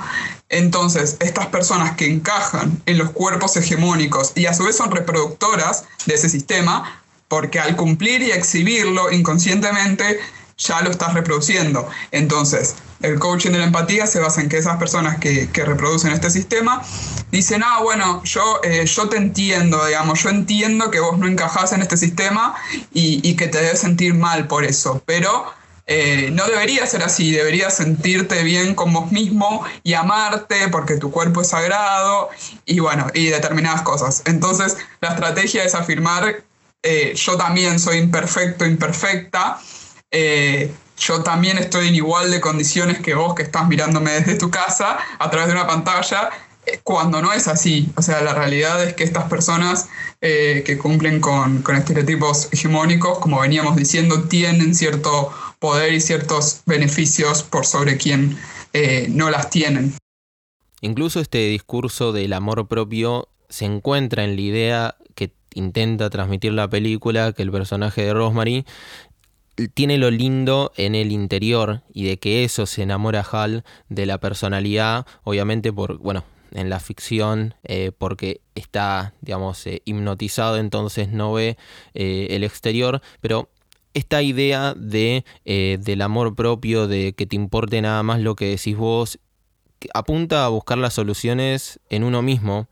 [0.49, 5.85] Entonces, estas personas que encajan en los cuerpos hegemónicos y a su vez son reproductoras
[6.07, 10.19] de ese sistema, porque al cumplir y exhibirlo inconscientemente
[10.57, 11.89] ya lo estás reproduciendo.
[12.11, 16.31] Entonces, el coaching de la empatía se basa en que esas personas que, reproducen este
[16.31, 16.83] sistema
[17.31, 21.73] dicen, ah, bueno, yo, eh, yo te entiendo, digamos, yo entiendo que vos no encajás
[21.73, 22.57] en este sistema
[22.93, 25.47] y, y que te debes sentir mal por eso, pero
[25.91, 31.11] eh, no debería ser así, deberías sentirte bien con vos mismo y amarte porque tu
[31.11, 32.29] cuerpo es sagrado
[32.67, 34.23] y bueno, y determinadas cosas.
[34.27, 36.45] Entonces, la estrategia es afirmar,
[36.83, 39.61] eh, yo también soy imperfecto, imperfecta,
[40.11, 44.51] eh, yo también estoy en igual de condiciones que vos que estás mirándome desde tu
[44.51, 46.29] casa a través de una pantalla,
[46.83, 47.91] cuando no es así.
[47.97, 49.89] O sea, la realidad es que estas personas
[50.21, 57.67] que cumplen con, estereotipos hegemónicos, como veníamos diciendo, tienen cierto poder y ciertos beneficios por
[57.67, 58.37] sobre quien
[58.73, 59.95] eh, no las tienen.
[60.81, 66.69] Incluso este discurso del amor propio se encuentra en la idea que intenta transmitir la
[66.69, 68.65] película, que el personaje de Rosemary
[69.75, 74.19] tiene lo lindo en el interior y de que eso se enamora Hal de la
[74.19, 81.33] personalidad, obviamente por, bueno, en la ficción eh, porque está, digamos, eh, hipnotizado, entonces no
[81.33, 81.57] ve
[81.95, 83.51] el exterior, pero
[83.95, 88.77] esta idea de, del amor propio, de que te importe nada más lo que decís
[88.77, 89.19] vos,
[89.95, 92.69] apunta a buscar las soluciones en uno mismo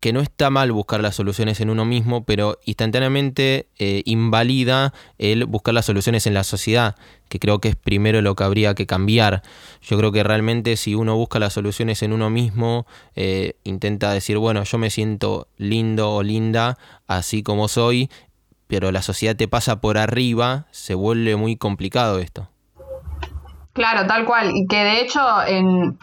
[0.00, 5.44] que no está mal buscar las soluciones en uno mismo, pero instantáneamente eh, invalida el
[5.44, 6.94] buscar las soluciones en la sociedad,
[7.28, 9.42] que creo que es primero lo que habría que cambiar.
[9.82, 14.38] Yo creo que realmente si uno busca las soluciones en uno mismo, eh, intenta decir,
[14.38, 18.08] bueno, yo me siento lindo o linda así como soy,
[18.68, 22.48] pero la sociedad te pasa por arriba, se vuelve muy complicado esto.
[23.72, 24.52] Claro, tal cual.
[24.54, 25.98] Y que de hecho en,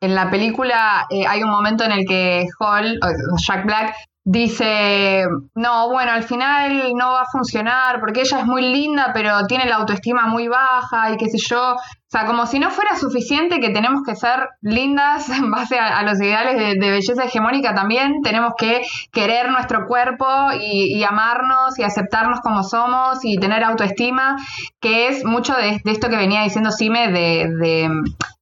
[0.00, 3.00] en la película eh, hay un momento en el que Hall,
[3.46, 8.62] Jack Black, dice, no, bueno, al final no va a funcionar porque ella es muy
[8.62, 11.76] linda, pero tiene la autoestima muy baja y qué sé yo.
[12.10, 16.02] O sea, como si no fuera suficiente que tenemos que ser lindas en base a,
[16.02, 20.26] los ideales de, belleza hegemónica también, tenemos que querer nuestro cuerpo
[20.60, 24.36] y, amarnos y aceptarnos como somos y tener autoestima,
[24.80, 27.46] que es mucho de, esto que venía diciendo Sime de,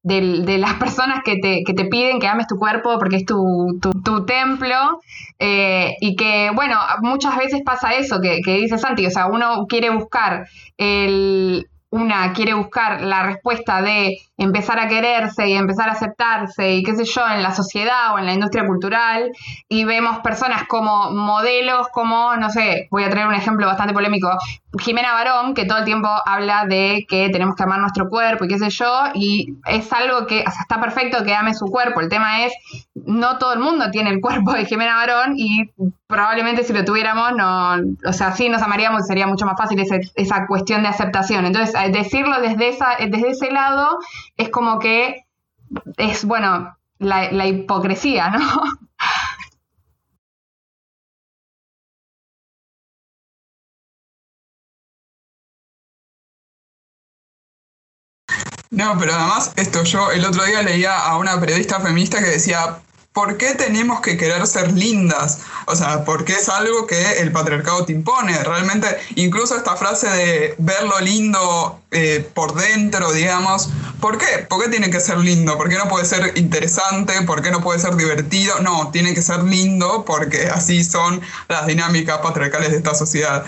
[0.02, 3.78] de, las personas que te, que te, piden que ames tu cuerpo porque es tu,
[3.82, 5.00] tu, templo.
[5.38, 9.66] Eh, y que, bueno, muchas veces pasa eso que, que dice Santi, o sea, uno
[9.68, 10.46] quiere buscar
[10.78, 16.82] el una quiere buscar la respuesta de empezar a quererse y empezar a aceptarse y
[16.82, 19.30] qué sé yo en la sociedad o en la industria cultural
[19.68, 24.28] y vemos personas como modelos como, no sé, voy a traer un ejemplo bastante polémico,
[24.78, 28.48] Jimena Barón, que todo el tiempo habla de que tenemos que amar nuestro cuerpo y
[28.48, 32.00] qué sé yo, y es algo que, o sea, está perfecto que ame su cuerpo,
[32.00, 32.52] el tema es,
[32.94, 35.70] no todo el mundo tiene el cuerpo de Jimena Barón y
[36.06, 40.46] probablemente si lo tuviéramos, no, o sea, sí nos amaríamos sería mucho más fácil esa
[40.46, 41.46] cuestión de aceptación.
[41.46, 43.98] Entonces, decirlo desde, esa, desde ese lado
[44.36, 45.24] es como que
[45.96, 48.40] es, bueno, la hipocresía, ¿no?
[58.70, 62.78] No, pero además esto yo el otro día leía a una periodista feminista que decía,
[63.18, 65.40] ¿por qué tenemos que querer ser lindas?
[65.66, 68.38] O sea, porque es algo que el patriarcado te impone.
[68.44, 74.46] Realmente, incluso esta frase de ver lo lindo eh, por dentro, digamos, ¿por qué?
[74.48, 75.56] ¿Por qué tiene que ser lindo?
[75.56, 77.22] ¿Por qué no puede ser interesante?
[77.22, 78.60] ¿Por qué no puede ser divertido?
[78.60, 83.44] No, tiene que ser lindo porque así son las dinámicas patriarcales de esta sociedad.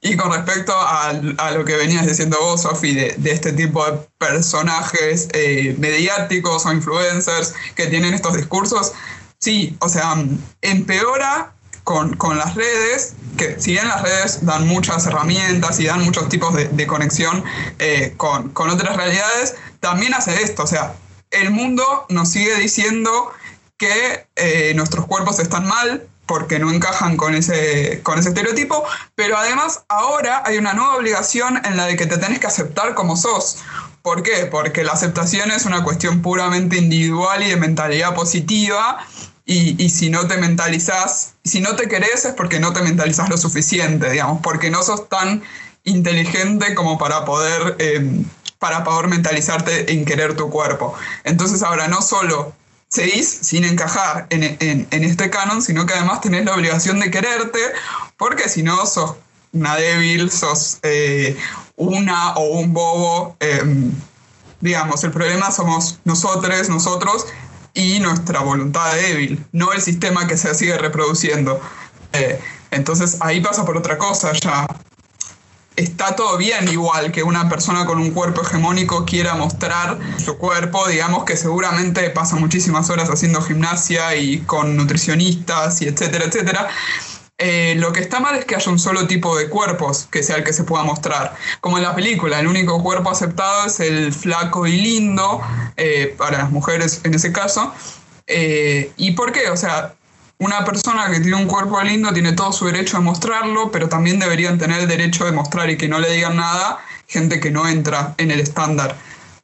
[0.00, 1.12] Y con respecto a,
[1.52, 7.54] lo que venías diciendo vos, Sofi, de, este tipo de personajes eh, mediáticos o influencers
[7.74, 8.92] que tienen estos discursos,
[9.38, 10.14] sí, o sea,
[10.62, 16.28] empeora con, las redes, que si bien las redes dan muchas herramientas y dan muchos
[16.28, 17.42] tipos de, conexión
[17.78, 20.94] eh, con, otras realidades, también hace esto, o sea,
[21.30, 23.32] el mundo nos sigue diciendo
[23.78, 28.84] que eh, nuestros cuerpos están mal, porque no encajan con ese, con ese estereotipo,
[29.16, 32.94] pero además ahora hay una nueva obligación en la de que te tenés que aceptar
[32.94, 33.58] como sos.
[34.02, 34.46] ¿Por qué?
[34.46, 38.98] Porque la aceptación es una cuestión puramente individual y de mentalidad positiva,
[39.50, 43.38] y, si no te mentalizás, si no te querés es porque no te mentalizás lo
[43.38, 45.42] suficiente, digamos, porque no sos tan
[45.84, 48.24] inteligente como para poder, eh,
[48.58, 50.94] para poder mentalizarte en querer tu cuerpo.
[51.24, 52.52] Entonces ahora no solo
[52.88, 57.60] seguís sin encajar en, este canon, sino que además tenés la obligación de quererte,
[58.16, 59.14] porque si no sos
[59.52, 61.36] una débil, sos eh,
[61.76, 63.36] una o un bobo.
[63.40, 63.92] Em,
[64.60, 67.26] digamos, el problema somos nosotros, nosotros
[67.74, 71.60] y nuestra voluntad débil, no el sistema que se sigue reproduciendo.
[72.12, 74.66] Eh, entonces ahí pasa por otra cosa ya
[75.78, 80.88] está todo bien igual que una persona con un cuerpo hegemónico quiera mostrar su cuerpo,
[80.88, 86.68] digamos que seguramente pasa muchísimas horas haciendo gimnasia y con nutricionistas y etcétera, etcétera.
[87.40, 90.36] Eh, lo que está mal es que haya un solo tipo de cuerpos que sea
[90.36, 91.36] el que se pueda mostrar.
[91.60, 95.40] Como en la película, el único cuerpo aceptado es el flaco y lindo,
[95.76, 97.72] eh, para las mujeres en ese caso.
[98.26, 99.48] Eh, ¿Y por qué?
[99.50, 99.94] O sea,
[100.38, 104.18] una persona que tiene un cuerpo lindo tiene todo su derecho a mostrarlo, pero también
[104.18, 106.78] deberían tener el derecho de mostrar y que no le digan nada
[107.08, 108.96] gente que no entra en el estándar.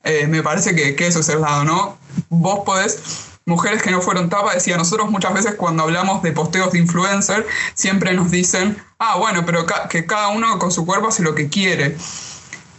[0.05, 1.99] Eh, me parece que, que eso es el lado, ¿no?
[2.29, 6.73] Vos podés mujeres que no fueron tapa, decía, nosotros muchas veces cuando hablamos de posteos
[6.73, 11.23] de influencer, siempre nos dicen, ah, bueno, pero que cada uno con su cuerpo hace
[11.23, 11.97] lo que quiere.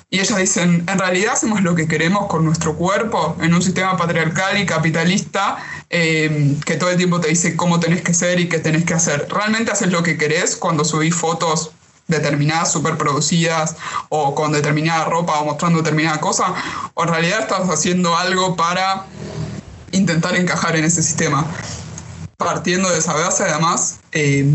[0.10, 3.98] Y ellas dicen, en realidad hacemos lo que queremos con nuestro cuerpo en un sistema
[3.98, 5.58] patriarcal y capitalista
[5.90, 8.94] eh, que todo el tiempo te dice cómo tenés que ser y qué tenés que
[8.94, 9.28] hacer.
[9.30, 11.72] ¿Realmente haces lo que querés cuando subís fotos
[12.08, 13.76] determinadas, super producidas
[14.10, 16.54] o con determinada ropa o mostrando determinada cosa?
[16.94, 19.08] ¿O en realidad estás haciendo algo para
[19.92, 21.46] intentar encajar en ese sistema?
[22.38, 24.46] Partiendo de esa base, además, eh,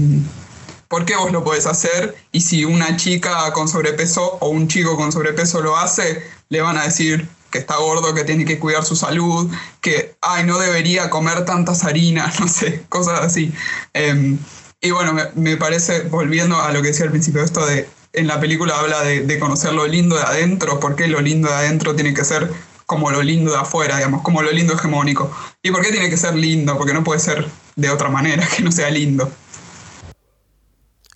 [0.91, 2.17] ¿Por qué vos lo podés hacer?
[2.33, 6.77] Y si una chica con sobrepeso o un chico con sobrepeso lo hace, le van
[6.77, 9.49] a decir que está gordo, que tiene que cuidar su salud,
[9.81, 13.53] que, ay, no debería comer tantas harinas, no sé, cosas así.
[13.93, 14.37] Em,
[14.81, 18.41] y bueno, me, parece, volviendo a lo que decía al principio, esto de, en la
[18.41, 21.95] película habla de, de conocer lo lindo de adentro, por qué lo lindo de adentro
[21.95, 22.51] tiene que ser
[22.87, 25.31] como lo lindo de afuera, digamos, como lo lindo hegemónico.
[25.63, 26.77] ¿Y por qué tiene que ser lindo?
[26.77, 29.31] Porque no puede ser de otra manera que no sea lindo.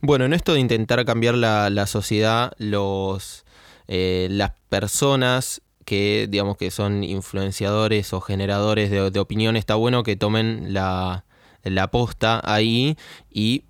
[0.07, 3.47] Bueno, en esto de intentar cambiar la, sociedad, los,
[3.89, 10.15] eh, las personas que digamos que son influenciadores o generadores de, opinión, está bueno que
[10.15, 11.25] tomen la,
[11.63, 12.99] la posta ahí
[13.31, 13.65] y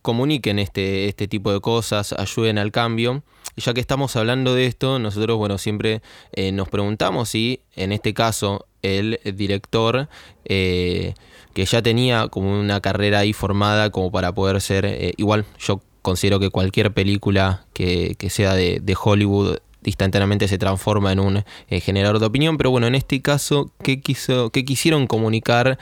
[0.00, 3.22] comuniquen este, este tipo de cosas, ayuden al cambio.
[3.54, 6.00] Y ya que estamos hablando de esto, nosotros bueno, siempre
[6.32, 10.08] eh, nos preguntamos si en este caso el director
[10.46, 11.12] eh,
[11.56, 15.80] que ya tenía como una carrera ahí formada como para poder ser eh, igual yo
[16.02, 22.18] considero que cualquier película que, sea de, Hollywood instantáneamente se transforma en un eh, generador
[22.18, 25.78] de opinión pero bueno en este caso ¿qué, quiso, qué quisieron comunicar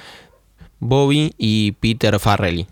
[0.79, 2.69] Bobby y Peter Farrelly?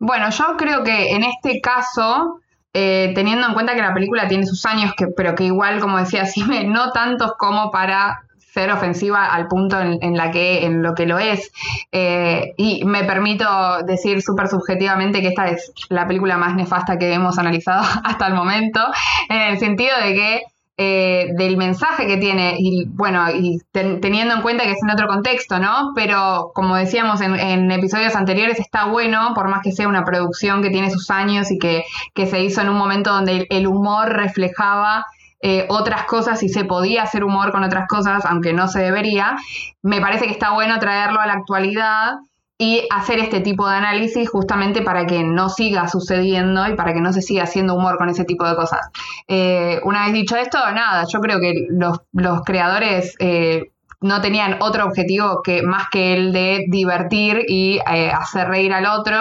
[0.00, 2.40] Bueno, yo creo que en este caso
[2.72, 5.98] eh, teniendo en cuenta que la película tiene sus años, que, pero que igual, como
[5.98, 8.24] decía Sime, no tantos como para
[8.56, 11.52] ser ofensiva al punto en, la que, en lo que lo es.
[11.92, 13.46] Eh, y me permito
[13.84, 18.34] decir súper subjetivamente que esta es la película más nefasta que hemos analizado hasta el
[18.34, 18.80] momento,
[19.28, 20.42] en el sentido de que
[20.78, 25.06] eh, del mensaje que tiene, y bueno, y teniendo en cuenta que es en otro
[25.06, 25.92] contexto, ¿no?
[25.94, 30.70] Pero como decíamos en, episodios anteriores, está bueno, por más que sea una producción que
[30.70, 31.84] tiene sus años y que,
[32.14, 35.04] que se hizo en un momento donde el humor reflejaba
[35.40, 39.36] eh, otras cosas y se podía hacer humor con otras cosas, aunque no se debería,
[39.82, 42.14] me parece que está bueno traerlo a la actualidad
[42.58, 47.02] y hacer este tipo de análisis justamente para que no siga sucediendo y para que
[47.02, 48.80] no se siga haciendo humor con ese tipo de cosas.
[49.28, 52.00] Eh, una vez dicho esto, nada, yo creo que los,
[52.46, 58.72] creadores eh, no tenían otro objetivo que más que el de divertir y hacer reír
[58.72, 59.18] al otro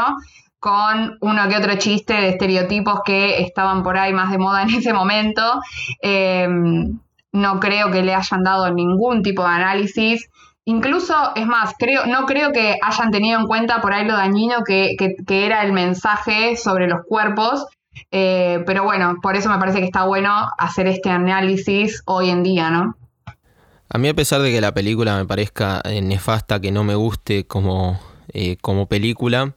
[0.66, 4.70] con uno que otro chiste de estereotipos que estaban por ahí más de moda en
[4.72, 5.62] ese momento.
[6.02, 6.98] Em,
[7.32, 10.28] no creo que le hayan dado ningún tipo de análisis.
[10.66, 14.64] Incluso, es más, creo, no creo que hayan tenido en cuenta por ahí lo dañino
[14.66, 14.96] que,
[15.30, 17.68] era el mensaje sobre los cuerpos.
[18.12, 22.42] Eh, pero bueno, por eso me parece que está bueno hacer este análisis hoy en
[22.42, 22.96] día, ¿no?
[23.88, 26.96] A mí, a pesar de que la película me parezca eh, nefasta, que no me
[26.96, 28.00] guste como,
[28.34, 29.54] eh, como película,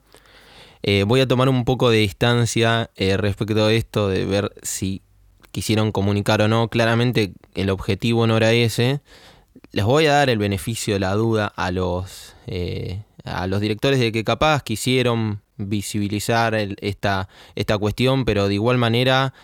[0.82, 5.02] eh, voy a tomar un poco de distancia eh, respecto a esto, de ver si
[5.50, 6.68] quisieron comunicar o no.
[6.68, 9.00] Claramente el objetivo no era ese.
[9.72, 13.98] Les voy a dar el beneficio de la duda a los, eh, a los directores
[13.98, 19.34] de que capaz quisieron visibilizar esta, esta cuestión, pero de igual manera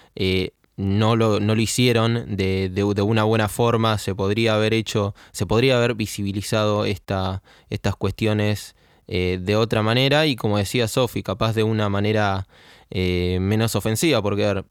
[0.76, 3.98] no lo, no lo hicieron de, de, una buena forma.
[3.98, 8.76] Se podría haber hecho, se podría haber visibilizado esta, estas cuestiones
[9.06, 12.46] eh, de otra manera y como decía Sofi, capaz de una manera
[12.90, 14.64] eh, menos ofensiva, porque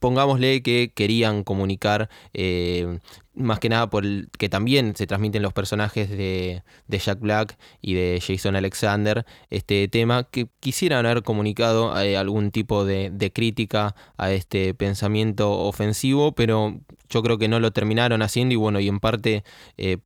[0.00, 2.98] pongámosle que querían comunicar eh,
[3.34, 7.94] más que nada por el, que también se transmiten los personajes de, Jack Black y
[7.94, 14.30] de Jason Alexander este tema que quisieran haber comunicado algún tipo de, de, crítica a
[14.30, 19.00] este pensamiento ofensivo pero yo creo que no lo terminaron haciendo y bueno y en
[19.00, 19.42] parte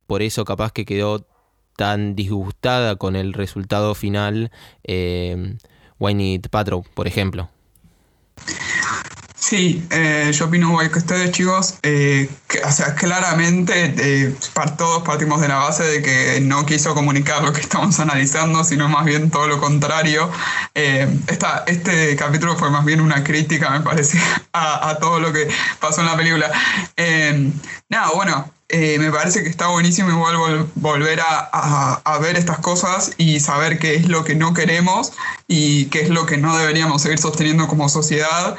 [0.07, 1.27] por eso capaz que quedó
[1.79, 4.51] tan disgustada con el resultado final
[4.83, 5.55] eh,
[5.97, 7.49] Wayne Patrow, por ejemplo.
[9.37, 11.75] Sí, eh, yo opino igual que ustedes, chicos.
[11.83, 12.29] Eh,
[12.65, 14.35] o sea, claramente eh,
[14.77, 18.89] todos partimos de la base de que no quiso comunicar lo que estamos analizando, sino
[18.89, 20.29] más bien todo lo contrario.
[20.73, 24.19] Esta, este capítulo fue más bien una crítica, me parece,
[24.51, 25.47] a, a todo lo que
[25.79, 26.51] pasó en la película.
[27.87, 33.39] nada, bueno, eh, me parece que está buenísimo igual volver a, ver estas cosas y
[33.39, 35.13] saber qué es lo que no queremos
[35.47, 38.55] y qué es lo que no deberíamos seguir sosteniendo como sociedad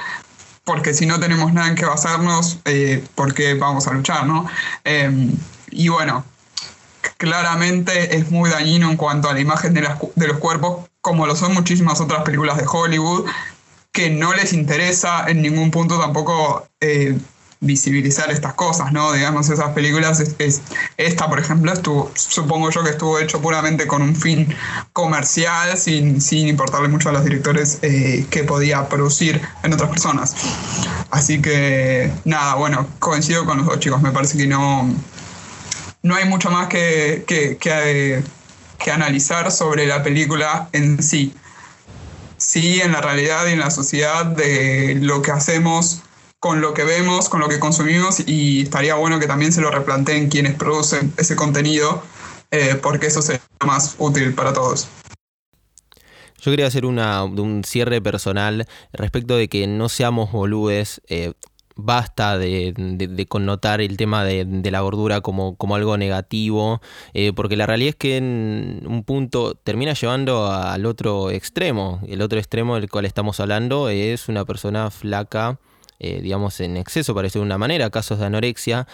[0.64, 4.46] porque si no tenemos nada en que basarnos, eh, ¿por qué vamos a luchar, no?
[4.84, 5.32] Em,
[5.70, 6.24] y bueno,
[7.16, 11.34] claramente es muy dañino en cuanto a la imagen de, de los cuerpos, como lo
[11.34, 13.26] son muchísimas otras películas de Hollywood,
[13.92, 17.18] que no les interesa en ningún punto tampoco eh,
[17.60, 19.12] visibilizar estas cosas, ¿no?
[19.12, 20.62] Digamos, esas películas, es,
[20.96, 24.54] esta por ejemplo, estuvo, supongo yo que estuvo hecho puramente con un fin
[24.94, 30.34] comercial, sin, sin importarle mucho a los directores eh, que podía producir en otras personas.
[31.10, 34.88] Así que, nada, bueno, coincido con los dos chicos, me parece que no,
[36.02, 38.22] no hay mucho más que, que, que,
[38.78, 41.34] que analizar sobre la película en sí.
[42.38, 46.00] Sí, en la realidad y en la sociedad de lo que hacemos
[46.40, 49.70] con lo que vemos, con lo que consumimos y estaría bueno que también se lo
[49.70, 52.02] replanteen quienes producen ese contenido,
[52.50, 54.88] eh, porque eso sería más útil para todos.
[56.40, 61.02] Yo quería hacer una, un cierre personal respecto de que no seamos boludes.
[61.08, 61.34] Eh,
[61.76, 66.80] basta de, connotar el tema de, la gordura como, como algo negativo,
[67.12, 72.00] eh, porque la realidad es que en un punto termina llevando al otro extremo.
[72.06, 75.58] El otro extremo del cual estamos hablando es una persona flaca
[76.02, 78.88] eh, digamos, en exceso, para decirlo de una manera, casos de anorexia,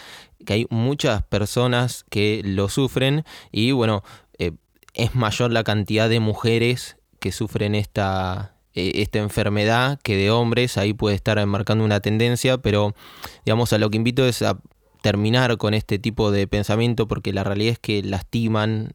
[0.44, 4.02] que hay muchas personas que lo sufren y bueno,
[4.38, 4.50] eh,
[4.92, 10.78] es mayor la cantidad de mujeres que sufren esta, eh, esta enfermedad que de hombres,
[10.78, 12.96] ahí puede estar marcando una tendencia, pero
[13.44, 14.58] digamos, a lo que invito es a
[15.00, 18.94] terminar con este tipo de pensamiento porque la realidad es que lastiman,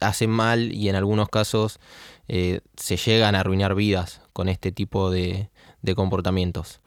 [0.00, 1.80] hacen mal y en algunos casos
[2.28, 5.48] se llegan a arruinar vidas con este tipo de
[5.94, 6.80] comportamientos.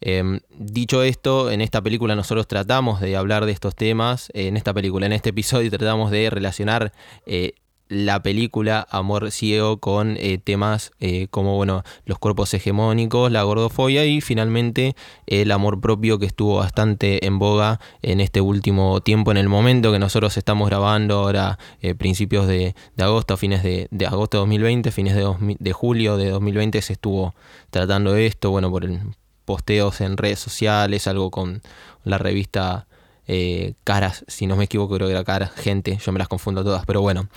[0.00, 4.74] Em, dicho esto, en esta película nosotros tratamos de hablar de estos temas, en esta
[4.74, 6.92] película, en este episodio tratamos de relacionar
[7.24, 7.52] eh,
[7.88, 14.04] la película Amor Ciego con eh, temas eh, como bueno, los cuerpos hegemónicos, la gordofobia
[14.04, 19.36] y finalmente el amor propio que estuvo bastante en boga en este último tiempo, en
[19.36, 21.58] el momento que nosotros estamos grabando ahora,
[21.96, 26.92] principios de, agosto, fines de, agosto de 2020, fines de, de julio de 2020 se
[26.94, 27.34] estuvo
[27.70, 29.00] tratando esto, bueno, por el
[29.46, 31.62] posteos en redes sociales, algo con
[32.04, 32.86] la revista
[33.28, 36.62] eh, Caras, si no me equivoco, creo que era Caras, gente, yo me las confundo
[36.62, 37.28] todas, pero bueno.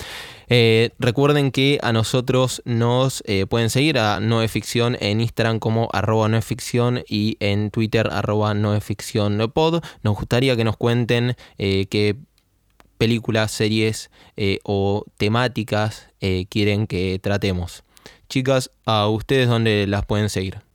[0.48, 6.28] Eh, recuerden que a nosotros nos eh, pueden seguir a Noeficción en Instagram como arroba
[6.28, 9.84] noeficción y en Twitter arroba noeficción pod.
[10.04, 12.16] Nos gustaría que nos cuenten qué
[12.98, 14.12] películas, series
[14.64, 16.08] o temáticas
[16.50, 17.84] quieren que tratemos.
[18.28, 20.69] Chicas, ¿a ustedes dónde las pueden seguir?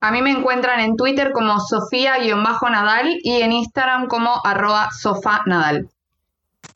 [0.00, 5.88] A mí me encuentran en Twitter como Sofía-Nadal y en Instagram como arroba sofanadal.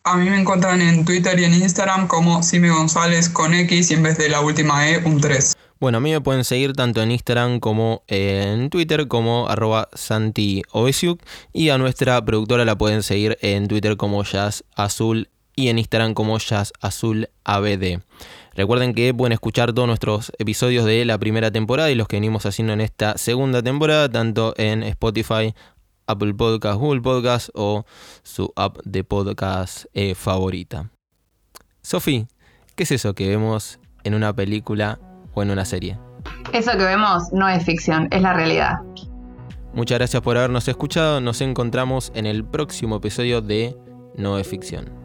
[0.04, 3.94] A mí me encuentran en Twitter y en Instagram como Sime González con X y
[3.94, 5.54] en vez de la última E un 3.
[5.80, 10.62] Bueno, a mí me pueden seguir tanto en Instagram como en Twitter como arroba Santi
[11.52, 16.14] y a nuestra productora la pueden seguir en Twitter como Jazz Azul y en Instagram
[16.14, 18.00] como Jazz Azul ABD.
[18.56, 22.46] Recuerden que pueden escuchar todos nuestros episodios de la primera temporada y los que venimos
[22.46, 25.54] haciendo en esta segunda temporada, tanto en Spotify,
[26.06, 27.84] Apple Podcast, Google Podcast o
[28.22, 30.90] su app de podcast eh, favorita.
[31.82, 32.28] Sofi,
[32.76, 35.00] ¿qué es eso que vemos en una película
[35.34, 35.98] o en una serie?
[36.52, 38.78] Eso que vemos no es ficción, es la realidad.
[39.72, 41.20] Muchas gracias por habernos escuchado.
[41.20, 43.76] Nos encontramos en el próximo episodio de
[44.16, 45.03] No es ficción.